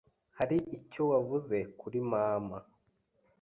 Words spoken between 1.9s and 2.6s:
mama.